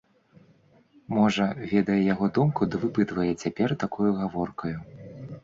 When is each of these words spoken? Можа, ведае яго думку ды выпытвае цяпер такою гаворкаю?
Можа, 1.15 1.45
ведае 1.73 1.97
яго 2.13 2.25
думку 2.39 2.61
ды 2.73 2.81
выпытвае 2.87 3.29
цяпер 3.43 3.77
такою 3.85 4.09
гаворкаю? 4.25 4.77